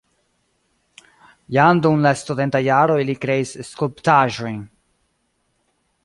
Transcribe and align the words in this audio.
Jam 1.57 1.81
dum 1.85 2.01
la 2.05 2.13
studentaj 2.21 2.61
jaroj 2.67 2.97
li 3.09 3.15
kreis 3.25 3.51
skulptaĵojn. 3.67 4.57